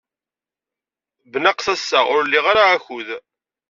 Bnaqes, 1.31 1.67
ass-a 1.73 1.99
ur 2.15 2.21
liɣ 2.25 2.45
ara 2.51 2.63
akud. 2.75 3.09